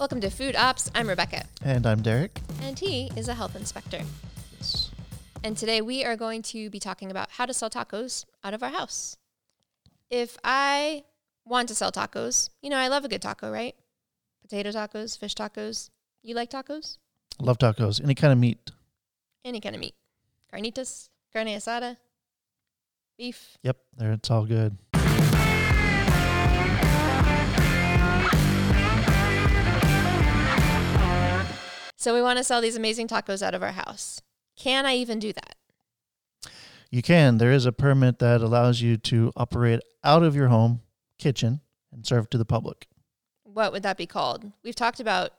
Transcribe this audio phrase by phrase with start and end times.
[0.00, 0.90] Welcome to Food Ops.
[0.94, 2.40] I'm Rebecca, And I'm Derek.
[2.62, 4.00] and he is a health inspector.
[4.56, 4.90] Yes.
[5.44, 8.62] And today we are going to be talking about how to sell tacos out of
[8.62, 9.18] our house.
[10.08, 11.04] If I
[11.44, 13.74] want to sell tacos, you know, I love a good taco, right?
[14.40, 15.90] Potato tacos, fish tacos.
[16.22, 16.96] You like tacos?
[17.38, 18.02] Love tacos.
[18.02, 18.70] Any kind of meat.
[19.44, 19.94] Any kind of meat.
[20.50, 21.98] Carnitas, carne asada,
[23.18, 23.58] beef.
[23.62, 24.78] Yep, there it's all good.
[32.00, 34.22] So we want to sell these amazing tacos out of our house.
[34.56, 35.56] Can I even do that?
[36.90, 37.36] You can.
[37.36, 40.80] There is a permit that allows you to operate out of your home
[41.18, 41.60] kitchen
[41.92, 42.88] and serve to the public.
[43.44, 44.50] What would that be called?
[44.64, 45.32] We've talked about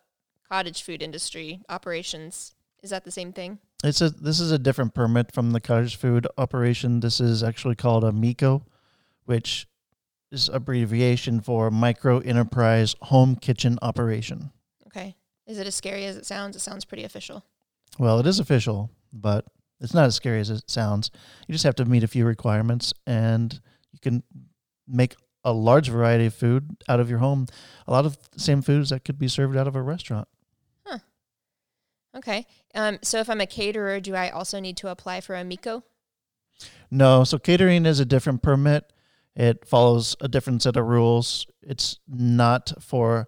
[0.48, 2.54] cottage food industry operations.
[2.84, 3.58] Is that the same thing?
[3.84, 7.00] It's a this is a different permit from the cottage food operation.
[7.00, 8.62] This is actually called a MEHKO,
[9.26, 9.68] which
[10.32, 14.52] is abbreviation for micro enterprise home kitchen operation.
[14.86, 15.16] Okay.
[15.48, 16.56] Is it as scary as it sounds?
[16.56, 17.44] It sounds pretty official.
[18.00, 19.46] Well, it is official, but
[19.80, 21.12] it's not as scary as it sounds.
[21.48, 23.60] You just have to meet a few requirements and
[23.92, 24.24] you can
[24.88, 27.48] make a large variety of food out of your home.
[27.88, 30.28] A lot of the same foods that could be served out of a restaurant.
[32.16, 32.46] Okay.
[32.76, 35.84] Um, so if I'm a caterer, do I also need to apply for a MEHKO?
[36.90, 38.92] No, so catering is a different permit.
[39.36, 41.48] It follows a different set of rules.
[41.62, 43.28] It's not for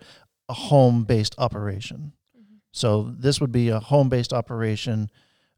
[0.50, 2.14] a home based operation.
[2.38, 2.60] Mhm.
[2.72, 5.10] So this would be a home based operation.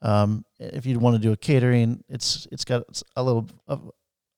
[0.02, 2.84] Um, if you want to do a catering, it's it's got
[3.16, 3.92] a little of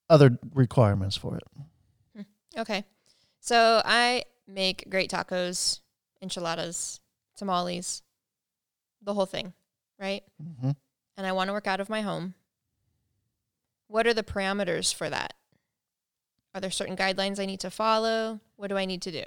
[0.10, 2.26] other requirements for it.
[2.58, 2.86] Okay.
[3.40, 5.82] So I make great tacos,
[6.22, 7.00] enchiladas,
[7.36, 8.02] tamales,
[9.02, 9.54] the whole thing,
[10.00, 10.24] right?
[10.42, 10.72] hmm
[11.18, 12.34] And I want to work out of my home.
[13.88, 15.34] What are the parameters for that?
[16.56, 18.40] Are there certain guidelines I need to follow?
[18.56, 19.24] What do I need to do?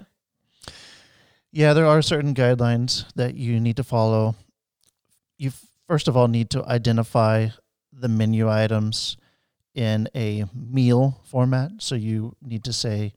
[1.52, 4.36] Yeah, there are certain guidelines that you need to follow.
[5.36, 5.50] You
[5.88, 7.48] first of all need to identify
[7.92, 9.16] the menu items
[9.74, 11.72] in a meal format.
[11.78, 13.14] So you need to say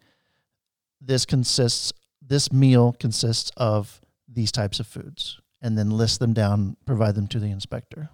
[0.99, 1.93] this consists
[2.25, 7.27] this meal consists of these types of foods and then list them down, provide them
[7.27, 8.09] to the inspector.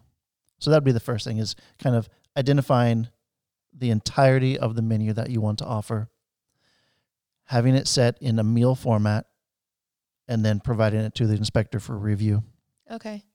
[0.59, 3.07] So that'd be the first thing is kind of identifying
[3.71, 6.09] the entirety of the menu that you want to offer,
[7.45, 9.27] having it set in a meal format
[10.29, 12.43] and then providing it to the inspector for review.
[12.89, 13.25] Okay.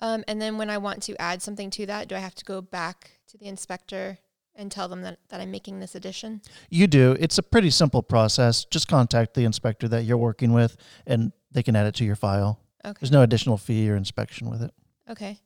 [0.00, 2.44] Um, and then when I want to add something to that, do I have to
[2.44, 4.18] go back to the inspector
[4.54, 6.42] and tell them that, that I'm making this addition?
[6.68, 7.16] You do.
[7.18, 8.64] It's a pretty simple process.
[8.64, 10.76] Just contact the inspector that you're working with
[11.06, 12.60] and they can add it to your file.
[12.84, 12.98] Okay.
[13.00, 14.72] There's no additional fee or inspection with it.
[15.08, 15.40] Okay.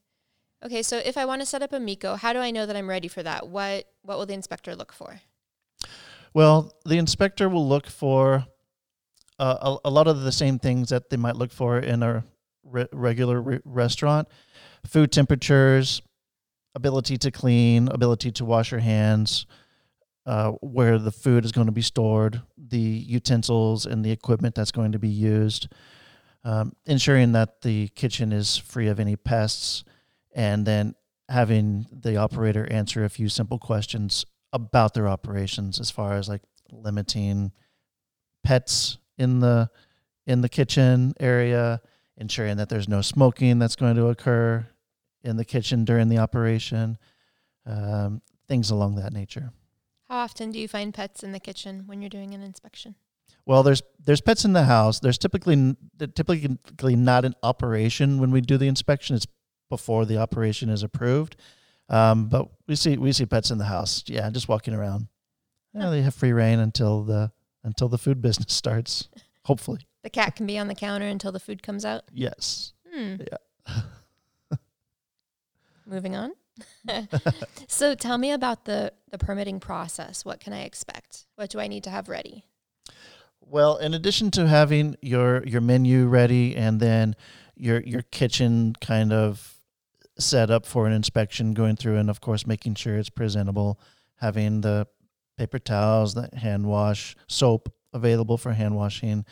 [0.64, 2.76] Okay, so if I want to set up a MEHKO, how do I know that
[2.76, 3.48] I'm ready for that?
[3.48, 5.20] What what will the inspector look for?
[6.34, 8.46] Well, the inspector will look for
[9.40, 12.22] uh, a, a lot of the same things that they might look for in a
[12.62, 14.28] re- regular re- restaurant.
[14.86, 16.02] Food temperatures,
[16.74, 19.46] ability to clean, ability to wash your hands,
[20.26, 24.72] uh, where the food is going to be stored, the utensils and the equipment that's
[24.72, 25.68] going to be used,
[26.44, 29.84] um, ensuring that the kitchen is free of any pests,
[30.34, 30.94] and then
[31.30, 36.42] having the operator answer a few simple questions about their operations as far as like
[36.70, 37.52] limiting
[38.44, 39.70] pets in the
[40.26, 41.80] in the kitchen area,
[42.16, 44.66] ensuring that there's no smoking that's going to occur
[45.22, 46.98] in the kitchen during the operation,
[47.66, 49.52] um, things along that nature.
[50.08, 52.94] How often do you find pets in the kitchen when you're doing an inspection?
[53.46, 55.00] Well, there's there's pets in the house.
[55.00, 55.76] There's typically
[56.14, 59.16] typically not an operation when we do the inspection.
[59.16, 59.26] It's
[59.68, 61.36] before the operation is approved.
[61.88, 64.04] Um, but we see we see pets in the house.
[64.06, 65.08] Yeah, just walking around.
[65.74, 67.30] Yeah, they have free reign until the
[67.62, 69.08] until the food business starts.
[69.44, 72.04] Hopefully, The cat can be on the counter until the food comes out.
[72.12, 72.72] yes.
[72.92, 73.16] Hmm.
[73.20, 74.56] Yeah.
[75.86, 76.32] Moving on.
[77.68, 80.24] so tell me about the the permitting process.
[80.24, 81.26] What can I expect?
[81.36, 82.44] What do I need to have ready?
[83.40, 87.16] Well, in addition to having your your menu ready and then
[87.56, 89.56] your your kitchen kind of
[90.18, 93.80] set up for an inspection, going through and of course making sure it's presentable,
[94.16, 94.86] having the
[95.40, 99.24] paper towels, the hand wash, soap available for hand washing.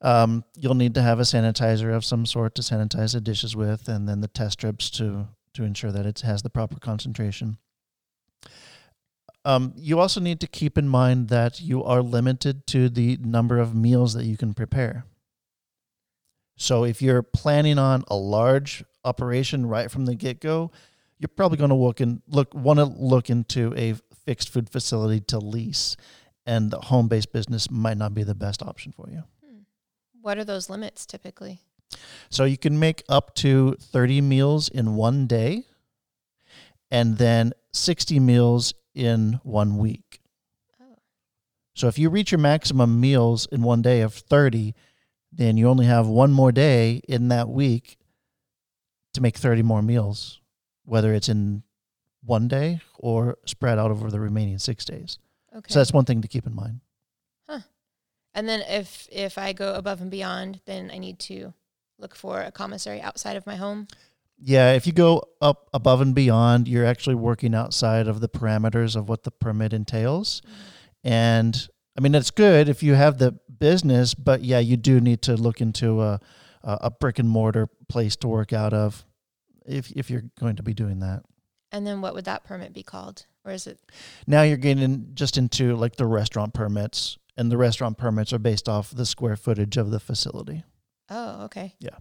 [0.00, 3.88] Um, you'll need to have a sanitizer of some sort to sanitize the dishes with,
[3.88, 7.58] and then the test strips to to ensure that it has the proper concentration.
[9.44, 13.58] Um, you also need to keep in mind that you are limited to the number
[13.58, 15.04] of meals that you can prepare.
[16.56, 20.70] So if you're planning on a large operation right from the get go,
[21.18, 23.94] you're probably going to look and look want to look into a
[24.24, 25.96] fixed food facility to lease,
[26.46, 29.22] and the home based business might not be the best option for you.
[29.44, 29.60] Hmm.
[30.20, 31.60] What are those limits typically?
[32.28, 35.64] So you can make up to 30 meals in one day
[36.90, 40.20] and then 60 meals in one week.
[40.80, 40.98] Oh.
[41.74, 44.74] So if you reach your maximum meals in one day of 30,
[45.32, 47.96] then you only have one more day in that week
[49.14, 50.40] to make 30 more meals,
[50.84, 51.62] whether it's in
[52.24, 55.18] one day or spread out over the remaining six days.
[55.54, 55.72] Okay.
[55.72, 56.80] So that's one thing to keep in mind.
[57.48, 57.60] Huh.
[58.34, 61.52] And then if if I go above and beyond, then I need to
[61.98, 63.88] look for a commissary outside of my home.
[64.42, 68.96] Yeah, if you go up above and beyond, you're actually working outside of the parameters
[68.96, 70.40] of what the permit entails.
[70.40, 71.08] Mm-hmm.
[71.12, 71.68] And
[71.98, 75.34] I mean, it's good if you have the business, but yeah, you do need to
[75.36, 76.20] look into a,
[76.62, 79.04] a a brick and mortar place to work out of
[79.66, 81.22] if, if you're going to be doing that.
[81.72, 83.26] And then what would that permit be called?
[83.44, 83.78] Or is it
[84.26, 88.68] Now you're getting just into like the restaurant permits, and the restaurant permits are based
[88.68, 90.64] off the square footage of the facility
[91.08, 91.74] Oh, okay.
[91.80, 91.96] Yeah.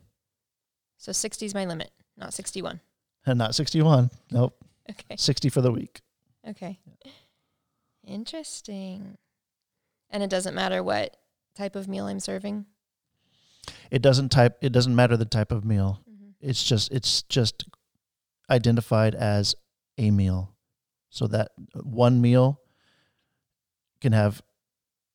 [0.98, 2.80] So 60 is my limit, not 61.
[3.26, 4.12] and not 61.
[4.32, 4.56] Nope,
[4.90, 5.16] Okay.
[5.16, 6.02] 60 for the week.
[6.48, 6.80] Okay.
[8.06, 9.18] Interesting.
[10.10, 11.18] And it doesn't matter what
[11.56, 12.66] type of meal I'm serving.
[13.92, 16.02] It doesn't type, it doesn't matter the type of meal.
[16.10, 16.30] Mm-hmm.
[16.42, 17.66] it's just it's just
[18.50, 19.56] identified as
[19.98, 20.56] a meal
[21.10, 21.52] so that
[21.84, 22.62] one meal
[24.02, 24.42] can have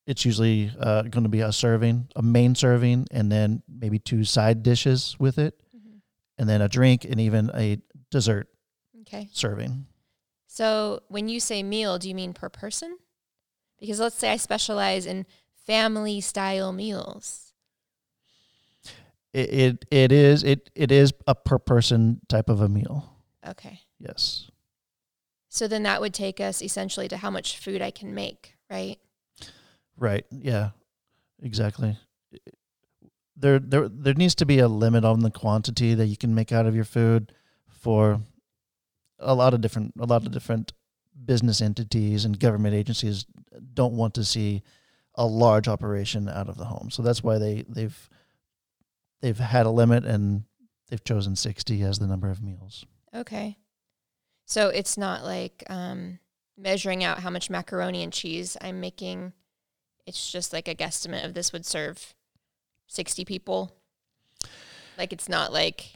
[0.06, 4.24] it's usually uh, going to be a serving a main serving and then maybe two
[4.24, 5.96] side dishes with it Mm-hmm.
[6.38, 7.78] and then a drink and even a
[8.10, 8.48] dessert
[9.02, 9.28] Okay.
[9.32, 9.86] serving
[10.46, 12.96] So when you say meal, do you mean per person?
[13.80, 15.26] Because let's say I specialize in
[15.66, 17.52] family style meals.
[19.32, 23.13] it, it it is it it is a per person type of a meal
[23.46, 23.80] Okay.
[23.98, 24.50] yes
[25.48, 28.98] So then that would take us essentially to how much food I can make, right?
[29.96, 30.26] Right.
[30.30, 30.70] Yeah.
[31.42, 31.96] Exactly.
[33.36, 36.52] There, there, there needs to be a limit on the quantity that you can make
[36.52, 37.32] out of your food
[37.68, 38.20] for
[39.18, 40.72] a lot of different, a lot of different
[41.24, 43.26] business entities and government agencies
[43.72, 44.62] don't want to see
[45.14, 46.90] a large operation out of the home.
[46.90, 48.08] So that's why they, they've,
[49.20, 50.44] they've had a limit and
[50.88, 52.84] they've chosen 60 as the number of meals.
[53.14, 53.58] Okay.
[54.46, 56.18] So it's not like um,
[56.58, 59.32] measuring out how much macaroni and cheese I'm making.
[60.06, 62.14] It's just like a guesstimate of this would serve
[62.88, 63.72] 60 people.
[64.98, 65.94] Like it's not like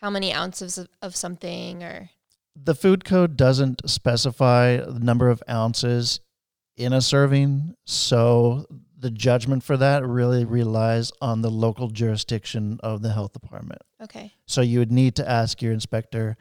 [0.00, 2.10] how many ounces of, of something or.
[2.56, 6.20] the food code doesn't specify the number of ounces
[6.76, 8.66] in a serving, so
[9.02, 13.82] the judgment for that really relies on the local jurisdiction of the health department.
[14.00, 14.32] Okay.
[14.46, 16.36] So you would need to ask your inspector,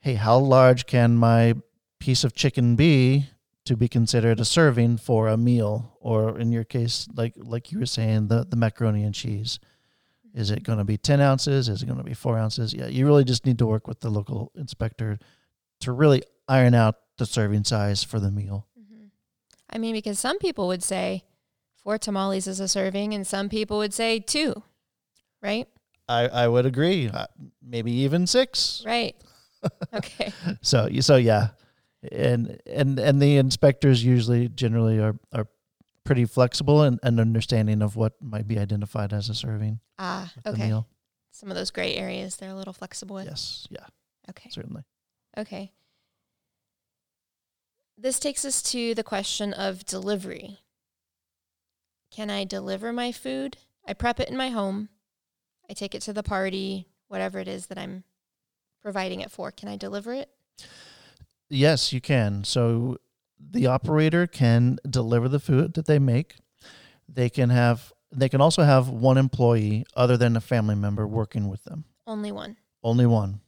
[0.00, 1.54] "Hey, how large can my
[1.98, 3.28] piece of chicken be
[3.64, 7.80] to be considered a serving for a meal?" Or in your case, like like you
[7.80, 9.58] were saying, the the macaroni and cheese.
[10.32, 11.68] Is it going to be 10 ounces?
[11.68, 12.74] Is it going to be four ounces?
[12.74, 15.20] Yeah, you really just need to work with the local inspector
[15.80, 18.66] to really iron out the serving size for the meal.
[18.76, 19.06] hmm
[19.70, 21.24] I mean, because some people would say
[21.84, 24.62] four tamales is a serving, and some people would say two,
[25.42, 25.68] right?
[26.08, 27.08] I, I would agree.
[27.08, 27.26] Uh,
[27.62, 28.82] maybe even six.
[28.84, 29.14] Right.
[29.94, 30.30] Okay.
[30.60, 31.48] So you so yeah,
[32.12, 35.46] and and and the inspectors usually generally are are
[36.04, 40.70] pretty flexible and, and understanding of what might be identified as a serving Ah, okay.
[41.30, 43.24] Some of those gray areas they're a little flexible with.
[43.24, 43.86] Yes, yeah,
[44.28, 44.50] Okay.
[44.50, 44.82] certainly.
[45.38, 45.72] Okay.
[47.96, 50.58] This takes us to the question of delivery.
[52.14, 53.56] Can I deliver my food?
[53.86, 54.88] I prep it in my home.
[55.68, 58.04] I take it to the party, whatever it is that I'm
[58.80, 59.50] providing it for.
[59.50, 60.28] Can I deliver it?
[61.50, 62.44] Yes, you can.
[62.44, 62.98] So
[63.40, 66.36] the operator can deliver the food that they make.
[67.08, 71.48] They can have they can also have one employee other than a family member working
[71.48, 71.84] with them.
[72.06, 72.56] Only one.
[72.84, 73.40] Only one.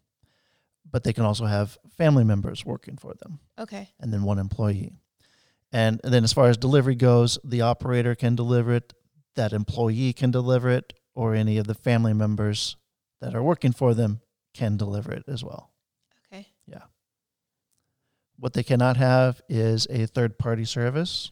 [0.90, 3.90] But they can also have family members working for them Okay.
[4.00, 4.92] and then one employee.
[5.72, 8.92] And then as far as delivery goes, the operator can deliver it,
[9.34, 12.76] that employee can deliver it, or any of the family members
[13.20, 14.20] that are working for them
[14.54, 15.72] can deliver it as well.
[16.32, 16.46] Okay.
[16.66, 16.82] Yeah.
[18.38, 21.30] What they cannot have is a third party service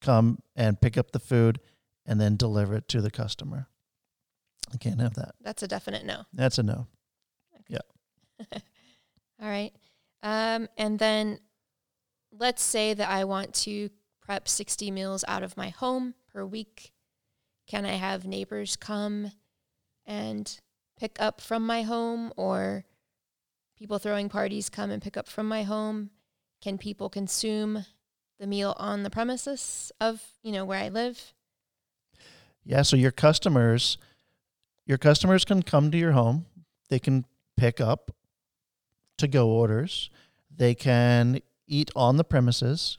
[0.00, 1.60] come and pick up the food
[2.06, 3.68] and then deliver it to the customer.
[4.72, 5.34] I can't have that.
[5.40, 6.22] That's a definite no.
[6.32, 6.86] That's a no.
[7.68, 7.78] Yeah.
[8.52, 9.72] All right.
[10.22, 11.38] Um, and then
[12.30, 13.90] let's say that I want to
[14.20, 16.92] prep 60 meals out of my home per week.
[17.66, 19.32] Can I have neighbors come
[20.04, 20.58] and
[20.98, 22.84] pick up from my home or
[23.78, 26.10] people throwing parties come and pick up from my home?
[26.60, 27.84] Can people consume
[28.38, 31.32] the meal on the premises of, you know, where I live?
[32.64, 33.98] Yeah, so your customers
[34.86, 36.46] your customers can come to your home.
[36.88, 37.24] They can
[37.56, 38.12] pick up
[39.18, 40.10] to go orders.
[40.54, 42.98] They can eat on the premises.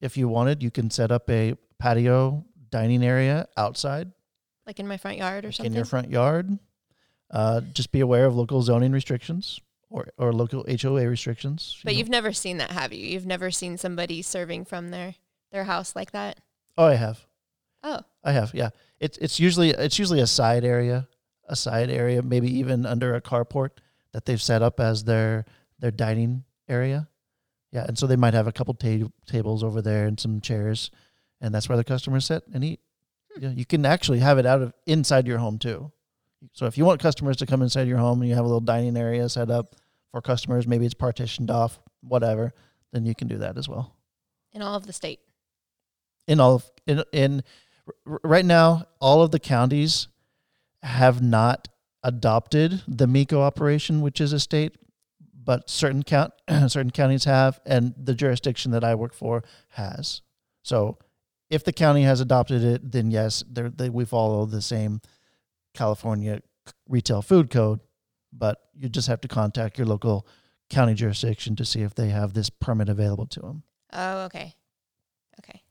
[0.00, 4.12] If you wanted, you can set up a patio dining area outside
[4.66, 5.72] Like in my front yard or something.
[5.72, 6.58] in your front yard.
[7.30, 11.76] Uh, just be aware of local zoning restrictions or, or local HOA restrictions.
[11.78, 11.98] you but know.
[11.98, 13.04] you've never seen that, have you?
[13.06, 15.14] You've never seen somebody serving from their
[15.52, 16.40] their house like that?
[16.76, 17.26] oh, I have.
[17.82, 18.70] Oh, I have, yeah.
[19.00, 21.08] It's it's usually it's usually a side area,
[21.48, 23.70] a side area, maybe even under a carport
[24.12, 25.44] that they've set up as their
[25.78, 27.08] their dining area.
[27.74, 30.90] Yeah, and so they might have a couple ta- tables over there and some chairs,
[31.40, 32.80] and that's where the customers sit and eat.
[33.34, 33.42] Hmm.
[33.42, 35.90] Yeah, you can actually have it out of inside your home too.
[36.52, 38.60] So if you want customers to come inside your home and you have a little
[38.60, 39.74] dining area set up
[40.12, 42.52] for customers, maybe it's partitioned off, whatever,
[42.92, 43.96] then you can do that as well
[44.52, 45.18] in all of the state.
[46.28, 47.42] in all of in in
[48.06, 50.06] r- right now all of the counties
[50.84, 51.66] have not
[52.04, 54.76] adopted the MEHKO operation which is a state
[55.44, 56.32] but certain count
[56.68, 60.22] certain counties have and the jurisdiction that I work for has
[60.62, 60.98] so
[61.50, 65.00] if the county has adopted it then yes they're, we follow the same
[65.74, 66.40] California
[66.88, 67.80] retail food code
[68.32, 70.26] but you just have to contact your local
[70.70, 73.62] county jurisdiction to see if they have this permit available to them
[73.94, 74.54] Oh, okay.
[75.40, 75.62] Okay.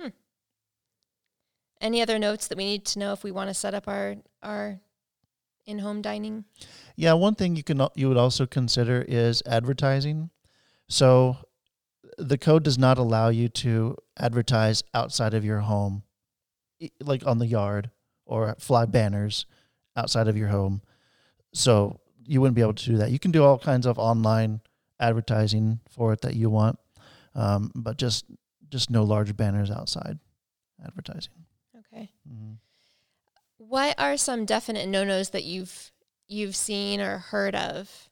[0.00, 0.08] Hmm.
[1.80, 4.16] Any other notes that we need to know if we want to set up our
[4.42, 4.80] our
[5.66, 6.44] in-home dining?
[6.96, 10.30] Yeah, one thing you can you would also consider is advertising.
[10.88, 11.36] So
[12.18, 16.04] the code does not allow you to advertise outside of your home,
[17.00, 17.90] like on the yard
[18.24, 19.46] or fly banners
[19.96, 20.82] outside of your home.
[21.52, 23.10] So you wouldn't be able to do that.
[23.10, 24.60] You can do all kinds of online
[24.98, 26.78] advertising for it that you want,
[27.34, 28.24] um, but just
[28.68, 30.18] just no large banners outside
[30.84, 31.46] advertising.
[31.78, 32.10] Okay.
[32.28, 32.54] hmm
[33.68, 35.90] What are some definite no-nos that you've
[36.28, 38.10] you've seen or heard of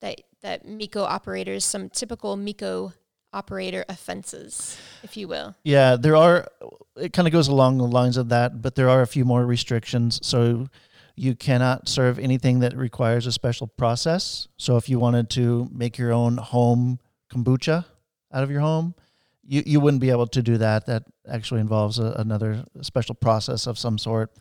[0.00, 2.92] that that MEHKO operators, some typical MEHKO
[3.32, 5.54] operator offenses, if you will?
[5.64, 6.48] Yeah, there are.
[6.96, 9.44] It kind of goes along the lines of that, but there are a few more
[9.44, 10.20] restrictions.
[10.22, 10.68] So
[11.16, 14.48] you cannot serve anything that requires a special process.
[14.56, 16.98] So if you wanted to make your own home
[17.30, 17.84] kombucha
[18.32, 18.94] out of your home,
[19.42, 20.86] you, you wouldn't be able to do that.
[20.86, 24.32] That actually involves a, another special process of some sort.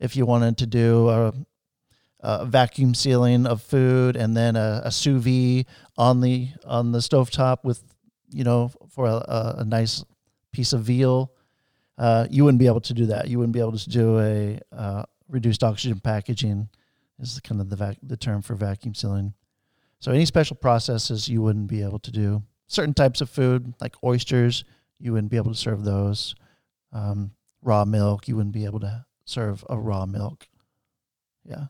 [0.00, 1.32] If you wanted to do a,
[2.20, 5.66] a vacuum sealing of food and then a, a sous vide
[5.96, 7.82] on the on the stovetop with
[8.30, 10.04] you know for a, a, nice
[10.52, 11.32] piece of veal,
[11.98, 13.28] uh, you wouldn't be able to do that.
[13.28, 16.68] You wouldn't be able to do a uh, reduced oxygen packaging,
[17.18, 19.34] is kind of the vac- the term for vacuum sealing.
[20.00, 22.42] So any special processes you wouldn't be able to do.
[22.66, 24.64] Certain types of food, like oysters,
[24.98, 26.34] you wouldn't be able to serve those.
[26.92, 30.46] Um, raw milk, you wouldn't be able to serve a raw milk.
[31.44, 31.66] Yeah.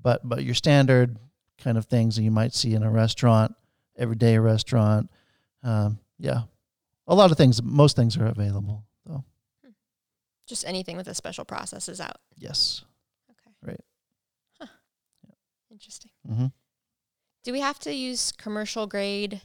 [0.00, 1.18] But but your standard
[1.58, 3.54] kind of things that you might see in a restaurant,
[3.96, 5.10] everyday restaurant,
[5.64, 6.42] um, yeah,
[7.06, 7.60] a lot of things.
[7.62, 8.84] Most things are available.
[9.06, 9.24] So
[10.46, 12.18] Just anything with a special process is out.
[12.36, 12.84] yes.
[13.30, 13.50] Okay.
[13.72, 13.80] Right.
[14.60, 14.66] Huh.
[15.70, 16.10] Interesting.
[16.26, 16.46] hmm
[17.44, 19.40] Do we have to use commercial grade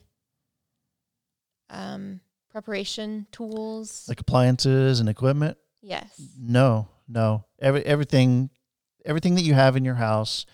[1.70, 2.20] um,
[2.52, 4.06] preparation tools?
[4.08, 5.58] Like appliances and equipment.
[5.84, 6.20] Yes.
[6.40, 7.46] No, no.
[7.60, 8.50] Every everything,
[9.06, 10.46] everything that you have in your house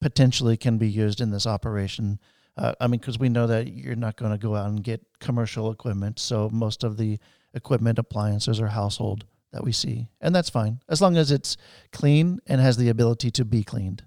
[0.00, 2.20] potentially can be used in this operation.
[2.56, 5.04] Uh, I mean, because we know that you're not going to go out and get
[5.18, 7.18] commercial equipment, so most of the
[7.54, 11.56] equipment appliances or household that we see, and that's fine as long as it's
[11.92, 14.04] clean and has the ability to be cleaned.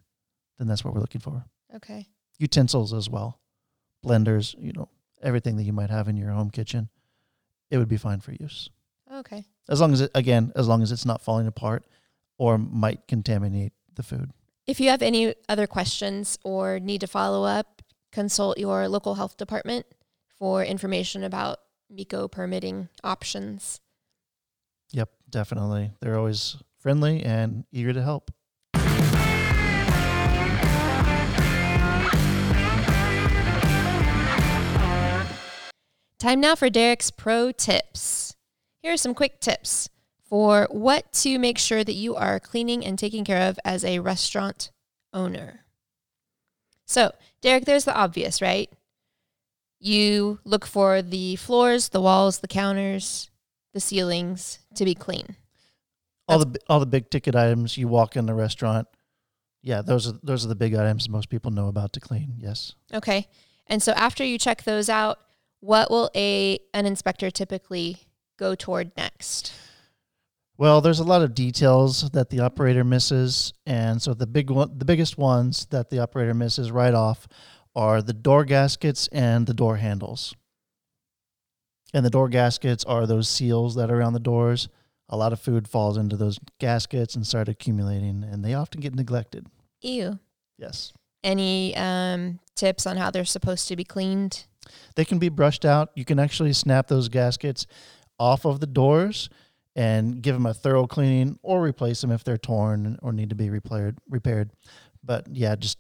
[0.58, 1.46] Then that's what we're looking for.
[1.76, 2.08] Okay.
[2.38, 3.40] Utensils as well,
[4.06, 4.90] blenders, you know,
[5.22, 6.90] everything that you might have in your home kitchen,
[7.72, 8.70] it would be fine for use
[9.26, 9.46] Okay.
[9.70, 11.86] as long as it again as long as it's not falling apart
[12.38, 14.32] or might contaminate the food
[14.68, 19.38] If you have any other questions or need to follow up, consult your local health
[19.38, 19.86] department
[20.38, 21.60] for information about
[21.92, 23.80] MEHKO permitting options.
[24.92, 28.32] yep definitely they're always friendly and eager to help
[36.20, 38.23] Time now for Derek's pro tips.
[38.84, 39.90] Here are some quick tips
[40.26, 44.00] for what to make sure that you are cleaning and taking care of as a
[44.00, 44.72] restaurant
[45.14, 45.62] owner.
[46.86, 47.12] So,
[47.42, 48.70] Derek, there's the obvious, right?
[49.80, 53.30] You look for the floors, the walls, the counters,
[53.74, 55.36] the ceilings to be clean.
[56.28, 58.88] all the all the big ticket items you walk in the restaurant
[59.62, 62.76] yeah those are those are the big items most people know about to clean yes
[62.94, 63.28] Okay.
[63.68, 65.20] And so after you check those out,
[65.60, 67.98] what will a an inspector typically
[68.38, 69.54] go toward next?
[70.58, 74.78] Well, there's a lot of details that the operator misses, and so the big one,
[74.78, 77.28] the biggest ones that the operator misses right off
[77.76, 80.36] are the door gaskets and the door handles.
[81.94, 84.70] And the door gaskets are those seals that are around the doors.
[85.10, 88.96] A lot of food falls into those gaskets and start accumulating, and they often get
[88.96, 89.48] neglected.
[89.82, 90.20] Ew.
[90.58, 90.94] Yes.
[91.24, 94.46] Any um, tips on how they're supposed to be cleaned?
[94.96, 95.92] They can be brushed out.
[95.96, 97.68] You can actually snap those gaskets
[98.24, 99.30] off of the doors
[99.76, 103.36] and give them a thorough cleaning or replace them if they're torn or need to
[103.36, 104.52] be repaired repaired.
[105.04, 105.78] But yeah, just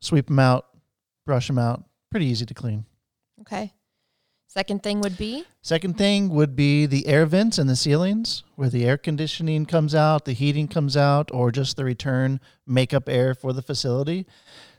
[0.00, 0.66] sweep them out,
[1.26, 1.84] brush them out.
[2.10, 2.86] Pretty easy to clean.
[3.42, 3.74] Okay.
[4.46, 8.68] Second thing would be Second thing would be the air vents and the ceilings, where
[8.68, 13.34] the air conditioning comes out, the heating comes out, or just the return makeup air
[13.34, 14.26] for the facility.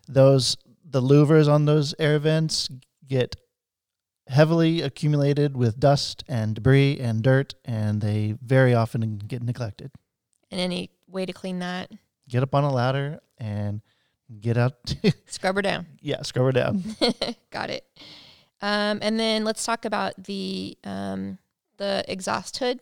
[0.08, 2.70] Those the louvers on those air vents
[3.08, 3.36] get
[4.28, 9.92] heavily accumulated with dust and debris and dirt, and they very often get neglected.
[10.52, 11.92] and any way to clean that.
[12.30, 13.82] Get up on a ladder and
[14.40, 14.76] get out.
[15.26, 15.86] Scrub her down.
[16.02, 16.84] yeah, scrub her down.
[17.52, 17.86] Got it.
[18.62, 21.38] Um, and then let's talk about the um,
[21.78, 22.80] the exhaust hood.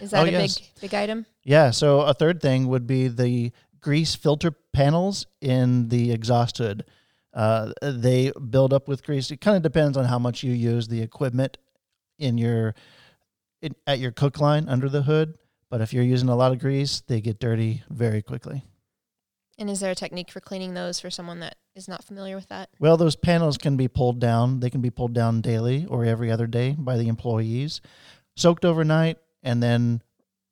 [0.00, 0.58] Is that Oh, a yes.
[0.58, 1.24] big big item?
[1.44, 1.70] Yeah.
[1.70, 6.84] So a third thing would be the grease filter panels in the exhaust hood.
[7.32, 9.30] Uh, they build up with grease.
[9.30, 11.58] It kind of depends on how much you use the equipment
[12.18, 12.74] in your
[13.62, 15.34] in, at your cook line under the hood.
[15.70, 18.64] But if you're using a lot of grease, they get dirty very quickly.
[19.58, 22.48] And is there a technique for cleaning those for someone that is not familiar with
[22.48, 22.70] that?
[22.80, 24.60] Well, those panels can be pulled down.
[24.60, 27.80] They can be pulled down daily or every other day by the employees,
[28.36, 30.02] soaked overnight, and then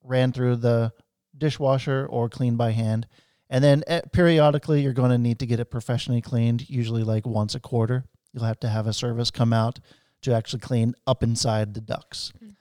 [0.03, 0.93] ran through the
[1.35, 3.07] dishwasher or cleaned by hand.
[3.49, 7.25] And then eh, periodically, you're going to need to get it professionally cleaned, usually like
[7.25, 8.05] once a quarter.
[8.33, 9.79] You'll have to have a service come out
[10.21, 12.31] to actually clean up inside the ducts.
[12.43, 12.55] Mm.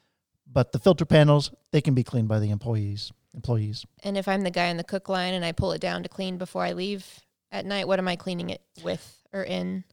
[0.50, 3.12] But the filter panels, they can be cleaned by the employees.
[3.35, 3.85] Employees.
[4.03, 6.09] And if I'm the guy in the cook line and I pull it down to
[6.09, 7.07] clean before I leave
[7.53, 9.85] at night, what am I cleaning it with or in?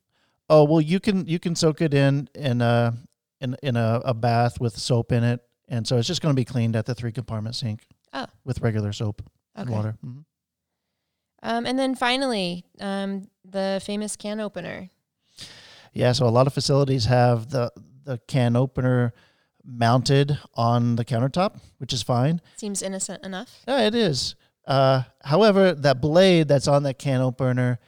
[0.49, 2.95] Oh well, you can you can soak it in in a
[3.41, 6.39] in in a, a bath with soap in it, and so it's just going to
[6.39, 7.85] be cleaned at the three compartment sink.
[8.13, 8.27] Oh.
[8.45, 9.21] with regular soap
[9.55, 9.75] and Okay.
[9.75, 9.97] water.
[10.05, 10.23] Mhm.
[11.45, 14.89] Um, and then finally, um, the famous can opener.
[15.93, 17.71] Yeah, so a lot of facilities have the
[18.03, 19.13] the can opener
[19.63, 22.41] mounted on the countertop, which is fine.
[22.57, 23.61] Seems innocent enough.
[23.67, 24.35] Yeah, it is.
[24.67, 27.79] Uh, however, that blade that's on that can opener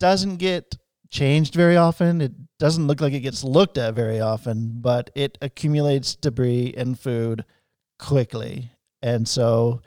[0.00, 0.76] doesn't get
[1.10, 2.20] changed very often.
[2.20, 6.98] It doesn't look like it gets looked at very often, but it accumulates debris and
[6.98, 7.44] food
[7.98, 8.72] quickly.
[9.02, 9.80] And so,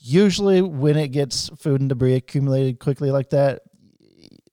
[0.00, 3.62] usually, when it gets food and debris accumulated quickly like that,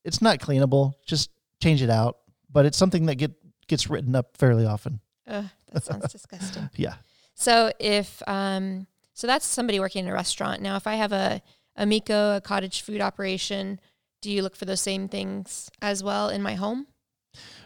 [0.03, 0.93] it's not cleanable.
[1.05, 1.31] Just
[1.61, 2.17] change it out.
[2.51, 3.31] But it's something that get
[3.67, 4.99] gets written up fairly often.
[5.27, 6.69] Ugh, that sounds disgusting.
[6.75, 6.95] Yeah.
[7.33, 10.61] So if um, so that's somebody working in a restaurant.
[10.61, 11.41] Now, if I have a
[11.75, 13.79] a MEHKO, a cottage food operation,
[14.21, 16.87] do you look for those same things as well in my home?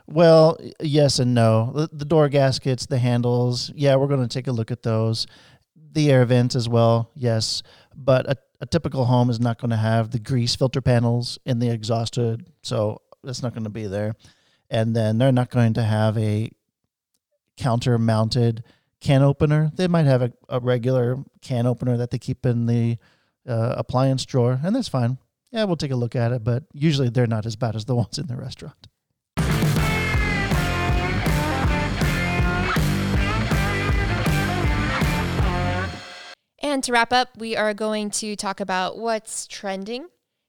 [0.05, 1.71] Well, yes and no.
[1.73, 5.27] The, the door gaskets, the handles, yeah, we're going to take a look at those.
[5.91, 7.63] The air vents as well, yes.
[7.95, 11.60] But a, a typical home is not going to have the grease filter panels in
[11.60, 14.15] the exhaust hood, so that's not going to be there.
[14.69, 16.49] And then they're not going to have a
[17.58, 18.63] counter mounted
[19.01, 19.71] can opener.
[19.75, 22.97] They might have a, a regular can opener that they keep in the
[23.47, 25.17] uh, appliance drawer, and that's fine.
[25.51, 27.95] Yeah, we'll take a look at it, but usually they're not as bad as the
[28.04, 28.88] ones in the restaurant.
[36.62, 40.08] And to wrap up, we are going to talk about what's trending.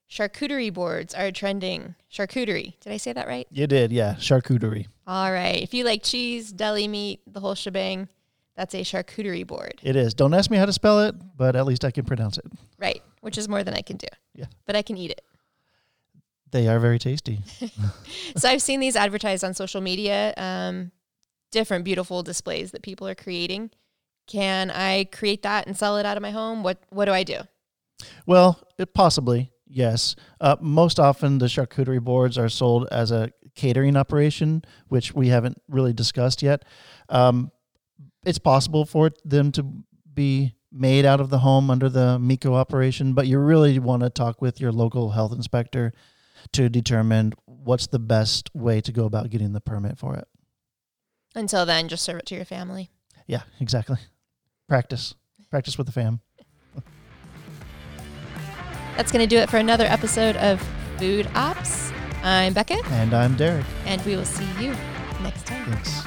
[0.09, 1.95] Charcuterie boards are trending.
[2.11, 2.79] Charcuterie.
[2.79, 3.47] Did I say that right?
[3.49, 4.13] You did, yeah.
[4.15, 4.87] Charcuterie.
[5.07, 5.61] All right.
[5.61, 8.09] If you like cheese, deli meat, the whole shebang,
[8.55, 9.79] that's a charcuterie board.
[9.81, 10.13] It is.
[10.13, 12.45] Don't ask me how to spell it, but at least I can pronounce it.
[12.77, 13.01] Right.
[13.21, 14.07] Which is more than I can do.
[14.35, 14.45] Yeah.
[14.67, 15.21] But I can eat it.
[16.51, 17.39] They are very tasty.
[18.37, 20.91] so I've seen these advertised on social media, um,
[21.51, 23.71] different beautiful displays that people are creating.
[24.27, 26.63] Can I create that and sell it out of my home?
[26.63, 27.41] What What do I do?
[28.25, 30.15] Well, it possibly, yes.
[30.41, 35.61] Uh, most often, the charcuterie boards are sold as a catering operation, which we haven't
[35.67, 36.63] really discussed yet.
[37.09, 37.51] Um,
[38.25, 39.83] it's possible for them to
[40.13, 44.09] be made out of the home under the MEHKO operation, but you really want to
[44.09, 45.93] talk with your local health inspector
[46.51, 50.27] to determine what's the best way to go about getting the permit for it.
[51.35, 52.89] Until then, just serve it to your family.
[53.27, 53.97] Yeah, exactly.
[54.67, 55.15] Practice.
[55.49, 56.21] Practice with the fam.
[58.97, 60.61] That's going to do it for another episode of
[60.99, 61.91] Food Ops.
[62.23, 63.65] I'm Becca, And I'm Derek.
[63.85, 64.73] and we will see you
[65.21, 65.65] next time.
[65.65, 66.03] Thanks.